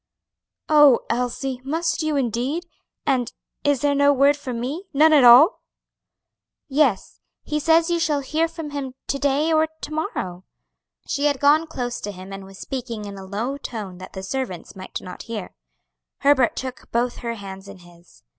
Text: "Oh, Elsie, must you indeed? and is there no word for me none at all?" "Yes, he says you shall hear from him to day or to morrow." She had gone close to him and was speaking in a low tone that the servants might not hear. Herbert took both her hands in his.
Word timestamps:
"Oh, 0.67 1.01
Elsie, 1.11 1.61
must 1.63 2.01
you 2.01 2.15
indeed? 2.15 2.65
and 3.05 3.31
is 3.63 3.81
there 3.81 3.93
no 3.93 4.11
word 4.11 4.35
for 4.35 4.51
me 4.51 4.85
none 4.95 5.13
at 5.13 5.23
all?" 5.23 5.61
"Yes, 6.67 7.19
he 7.43 7.59
says 7.59 7.91
you 7.91 7.99
shall 7.99 8.21
hear 8.21 8.47
from 8.47 8.71
him 8.71 8.95
to 9.05 9.19
day 9.19 9.53
or 9.53 9.67
to 9.81 9.93
morrow." 9.93 10.43
She 11.05 11.25
had 11.25 11.39
gone 11.39 11.67
close 11.67 12.01
to 12.01 12.11
him 12.11 12.33
and 12.33 12.45
was 12.45 12.57
speaking 12.57 13.05
in 13.05 13.15
a 13.15 13.25
low 13.27 13.59
tone 13.59 13.99
that 13.99 14.13
the 14.13 14.23
servants 14.23 14.75
might 14.75 14.99
not 15.01 15.21
hear. 15.29 15.53
Herbert 16.21 16.55
took 16.55 16.91
both 16.91 17.17
her 17.17 17.35
hands 17.35 17.67
in 17.67 17.77
his. 17.77 18.23